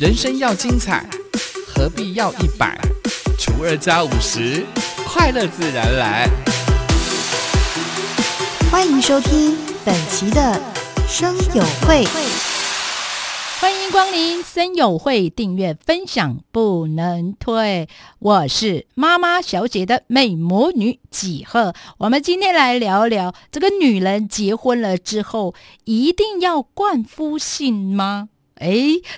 [0.00, 1.06] 人生要精彩，
[1.68, 2.74] 何必要一百
[3.38, 4.64] 除二加五十？
[5.04, 6.26] 快乐自然来。
[8.70, 10.58] 欢迎收听本期的
[11.06, 12.06] 生友会。
[13.60, 17.86] 欢迎光临森友会，订阅分享不能退。
[18.20, 25.54] 我是妈妈小姐的美魔女几何，我们今天来聊聊这个女人结婚了之后
[25.84, 28.30] 一定要冠夫姓吗？
[28.60, 28.70] 哎，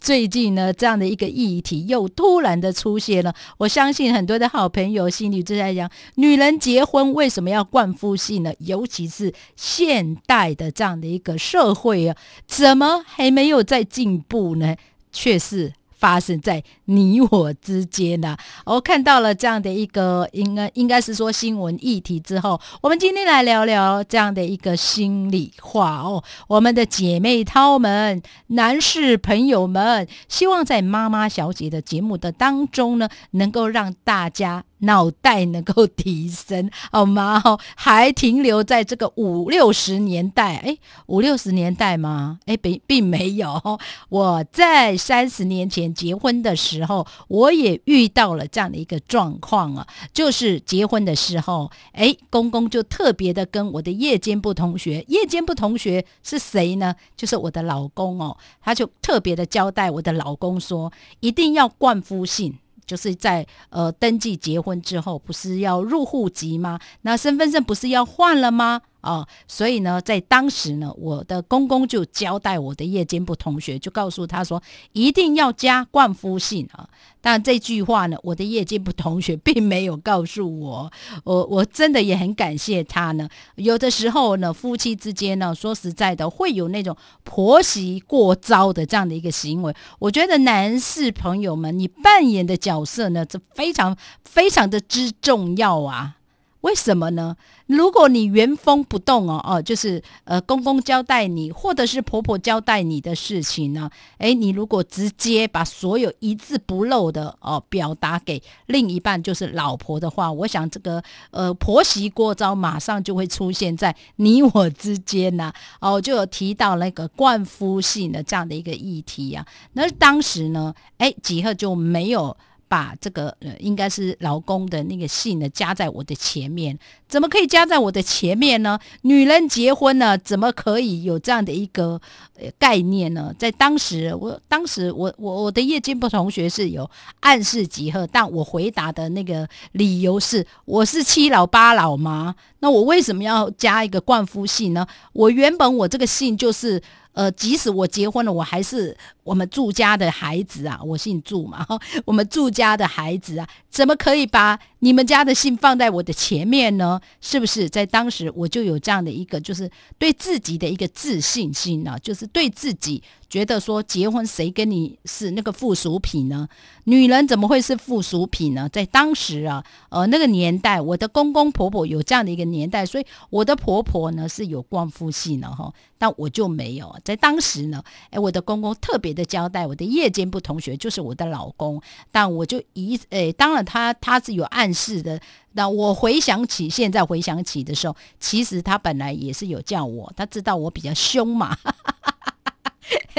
[0.00, 3.34] 最近呢，这样的一个议题又突然的出现了。
[3.58, 8.52] 我相信很多的好朋友心里就在讲：女人结婚为什么要冠夫姓呢？
[8.60, 14.74] 尤其是现代的这样的一个社会啊，怎么还没有在进步呢？
[15.12, 15.74] 却是。
[15.98, 18.36] 发生在你我之间呢？
[18.64, 26.22] 我看到了这样的一个，应该应该是说新闻议题之后，我们今天来聊聊这样的一个心里话哦。
[26.48, 34.64] 我们的姐妹涛们、男士朋友们，希望在妈妈小姐的节目的当中呢，能够让大家。
[34.78, 37.42] 脑袋能够提升好吗？
[37.74, 40.56] 还停留在这个五六十年代？
[40.56, 42.38] 哎，五六十年代吗？
[42.46, 43.78] 哎，并并没有。
[44.10, 56.94] 我在三十年前结婚的时候，我也遇到了这样的一个状况啊，就是结婚的时候，哎，公公就特别的跟我的夜间部同学，夜间部同学是谁呢？
[57.16, 62.58] 就是我的老公哦，他就特别的交代我的老公说，一定要冠夫姓。
[62.86, 66.78] 就是在呃登记结婚之后，不是要入户籍吗？
[67.02, 68.82] 那身份证不是要换了吗？
[69.06, 74.60] 啊，所以呢，在当时呢，我的公公就交代我的夜间部同学，就告诉他说，
[74.92, 76.88] 一定要加冠夫姓啊。
[77.20, 80.90] 但这句话呢，我的夜间部同学并没有告诉我，
[81.22, 83.28] 我我真的也很感谢他呢。
[83.54, 89.72] 有的时候呢，夫妻之间呢，说实在的，会有那种婆媳过招的这样的一个行为。
[90.00, 96.16] 我觉得男士朋友们，你扮演的角色呢，这非常非常的之重要啊。
[96.62, 97.36] 为什么呢？
[97.66, 115.52] 如果你原封不动哦哦，就是呃公公交代你，或者是婆婆交代你的事情呢，诶，你如果直接把所有一字不漏的哦表达给另一半，就是老婆的话，我想这个呃婆媳过招马上就会出现在你我之间呐。
[115.80, 119.46] 哦，就有提到那个冠夫姓的这样的一个议题啊。
[119.74, 122.36] 那当时呢，诶，几何就没有。
[122.68, 126.78] 把这个呃，应该是老公的那个姓呢，加在我的前面，
[127.08, 128.78] 怎么可以加在我的前面呢？
[129.02, 132.00] 女人结婚呢，怎么可以有这样的一个
[132.38, 133.32] 呃概念呢？
[133.38, 136.90] 在当时，我当时我我我的叶金波同学是有
[137.20, 142.34] 暗示几何，但我回答的那个理由是，我是七老八老吗？
[142.58, 144.86] 那我为什么要加一个冠夫姓呢？
[145.12, 146.82] 我原本我这个姓就是。
[147.16, 148.94] 呃，即使我结婚了，我还是
[149.24, 151.66] 我们住家的孩子啊，我姓祝嘛，
[152.04, 157.00] 我们住家的孩子啊，怎么可以把你们家的信放在我的前面呢？
[157.20, 157.68] 是不是？
[157.68, 163.02] 在当时我就有这样的一个，就是对自己的一个自信心呢，就是对自己。
[163.28, 166.48] 觉得说结婚谁跟你是那个附属品呢？
[166.84, 168.68] 女人怎么会是附属品呢？
[168.68, 176.94] 在当时啊，呃，那个年代，我的公公婆婆有这样的一个年代，所以我的婆婆呢是有光夫性的哈，但我就没有。
[177.04, 181.82] 在当时呢，哎，我的公公特别的交代，我的夜间部同学就是我的老公，
[182.12, 185.20] 但我就一哎，当然他他是有暗示的。
[185.52, 191.56] 那我回想起现在回想起的时候，其实他本来也是有叫我，他知道我比较凶嘛。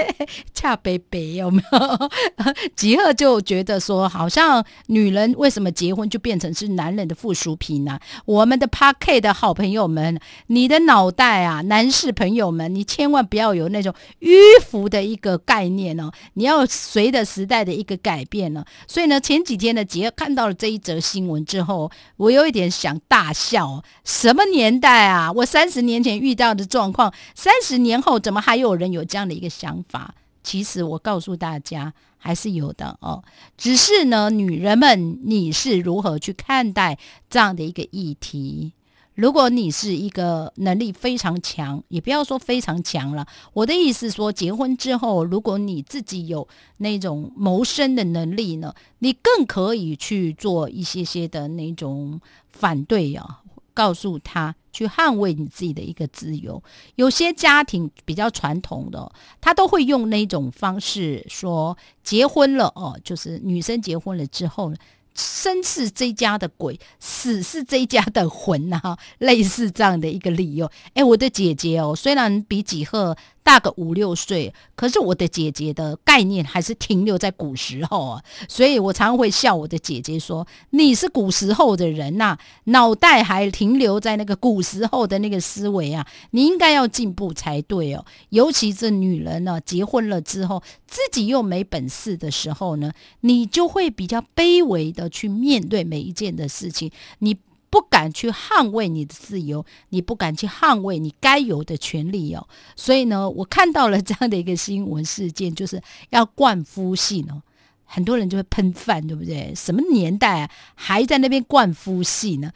[0.53, 2.09] 恰北北有没有？
[2.75, 7.99] 吉赫就觉得说，好像女人为什么结婚就变成是男人的附属品呢？
[8.25, 18.63] 我们的 Park 的好朋友们，你的脑袋啊，男士朋友们，你千万不要有那种迂腐的一个概念哦，你要随着时代的一个改变呢。
[18.87, 23.83] 所以呢，前几天呢，吉赫看到了这一则新闻之后，我有一点想大笑。
[24.03, 25.31] 什么年代啊？
[25.31, 29.47] 我三十年前遇到的状况，三十年后怎么还有人有这样的一个？
[29.57, 30.13] 想法法
[30.43, 33.23] 其实我告诉大家还是有的哦，
[33.57, 36.97] 只是呢，女人们你是如何去看待
[37.29, 38.73] 这样的一个议题？
[39.15, 46.47] 如果你是一个能力非常强，也不要说非常强了，我的意思说，结婚之后，如果你自己有
[46.77, 53.41] 那种谋生的能力呢，你更可以去做一些些的那种反对啊。
[53.73, 56.61] 告诉他去捍卫你自己的一个自由。
[56.93, 64.77] 有些家庭比较传统的，他都会用那种方式说：结婚了哦，就是女生结婚了之后呢，
[65.15, 70.69] 生是这家的鬼，死是这家的魂呐，类似这样的一个理由。
[70.93, 88.03] 哎，我的姐姐哦，虽然比几何大个五六岁，可是我的姐姐的概念还是停留在古时候啊，所以我常常会笑我的姐姐说：“你是古时候的人呐，脑袋还停留在那个古时候的那个思维啊，你应该要进步才对哦。
[88.31, 92.91] 尤其这女人呢，结婚了之后，自己又没本事的时候呢，
[93.21, 97.37] 你就会比较卑微的去面对每一件的事情，你。”
[97.69, 102.47] 不敢去捍卫你的自由，你不敢去捍卫你该有的权利哦。
[102.75, 107.43] 所以呢，我看到了这样的一个新闻事件，就是要灌夫性哦。
[107.83, 109.53] 很多人就会喷饭，对不对？
[109.55, 112.51] 什么年代啊，还在那边灌夫性呢？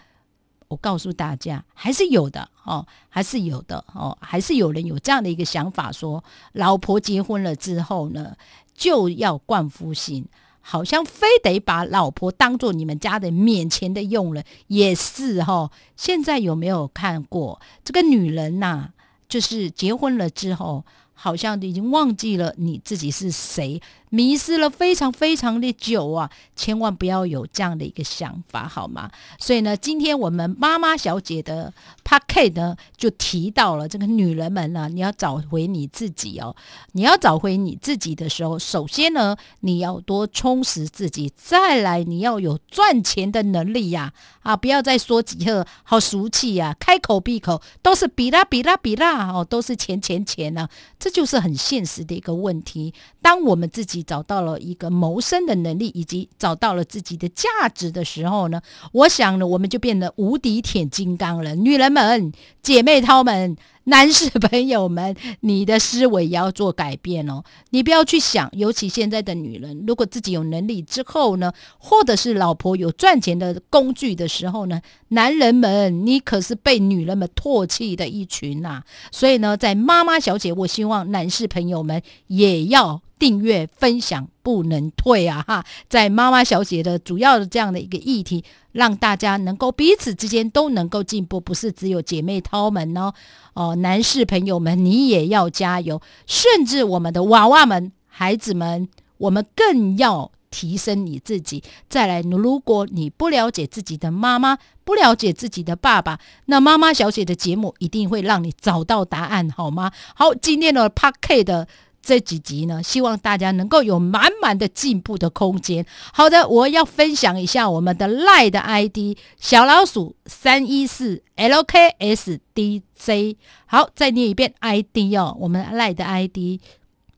[0.67, 6.23] 我告诉大家，还是有的哦，还是有的哦，还是有人有这样的一个想法，说
[6.53, 8.35] 老婆结婚了之后呢，
[8.73, 10.25] 就要灌夫性。
[10.61, 15.69] 好像非得把老婆当做你们家的免钱的佣人，也是哈。
[15.97, 18.89] 现在有没有看过这个女人呐？
[19.27, 20.85] 就是结婚了之后。
[21.13, 23.79] 好像已经忘记了你自己是谁，
[24.11, 26.29] 迷失了非常非常的久啊！
[26.53, 29.09] 千万不要有这样的一个想法，好吗？
[29.39, 31.73] 所以呢，今天我们妈妈小姐的
[32.03, 36.53] p a c k e t 呢，就提到了这个女人们呢，你要找回你自己哦。
[36.91, 44.11] 你要找回你自己的时候，首先呢，你要多充实自己，再来你要有赚钱的能力呀！
[44.41, 50.69] 啊，不要再说几个好俗气呀，开口闭口都是比啦比啦比啦哦，都是钱钱钱啊！
[50.99, 52.93] 这就是很现实的一个问题。
[53.21, 58.61] 当我们自己找到了一个谋生的能力，以及找到了自己的价值的时候呢，
[58.91, 61.55] 我想呢，我们就变得无敌铁金刚了。
[61.55, 62.31] 女人们、
[62.61, 63.57] 姐妹淘们。
[63.85, 67.43] 男士朋友们，你的思维也要做改变哦。
[67.71, 78.83] 你不要去想，尤其现在的女人，如果自己有能力之后呢，或者是老婆有赚钱的工具的时候呢，男人们，你可是被女人们唾弃的一群呐。
[79.11, 83.01] 所以呢，在妈妈小姐，我希望男士朋友们也要。
[83.21, 85.45] 订阅分享不能退啊！
[85.47, 93.13] 哈，在妈妈小姐的主要的这样的一个议题，让大家能够彼此之间都能够进步，不是只有姐妹掏们哦
[93.53, 98.89] 哦，男士朋友们你也要加油，甚至我们的娃娃们、孩子们，
[99.19, 101.61] 我们更要提升你自己。
[101.87, 109.91] 再来，如果你不了解自己的妈妈，不了解自己的爸爸，那妈妈小姐的节目一定会让你找到答案，好吗？
[110.15, 111.67] 好，今天的 p a r K 的。
[112.01, 115.85] 这几集呢，希望大家能够有满满的进步的空间。
[116.11, 123.35] 好的，我要分享一下我们的赖的 ID 小老鼠三一四 LKSDJ。
[123.67, 126.59] 好，再念一遍 ID 哦，我们赖的 ID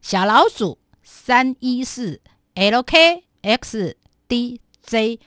[0.02, 2.20] 小老鼠三一四
[2.56, 3.98] LKXDJ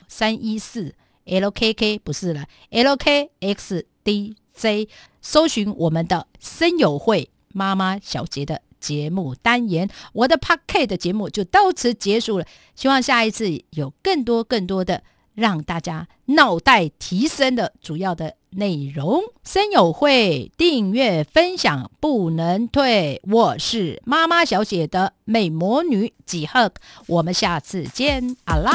[0.07, 0.93] 三一四
[1.25, 4.35] LKK 不是了，LKXDJ
[5.21, 8.61] 搜寻我们的森友会妈妈小杰的。
[8.79, 12.45] 节目单元，我的 p a k 的节目就到此结束了。
[12.75, 15.03] 希望下一次有更多更多的
[15.33, 19.21] 让大家脑袋提升的主要的内容。
[19.43, 26.71] 声友会订阅分享不能退，我是妈妈小姐的美魔女几何，
[27.07, 28.71] 我们下次见，阿赖。